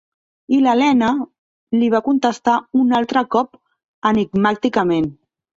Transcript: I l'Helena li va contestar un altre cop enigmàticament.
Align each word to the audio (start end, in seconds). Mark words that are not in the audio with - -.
I 0.55 0.61
l'Helena 0.67 1.09
li 1.81 1.91
va 1.95 2.01
contestar 2.09 2.57
un 2.81 2.97
altre 3.03 3.23
cop 3.37 3.63
enigmàticament. 4.13 5.15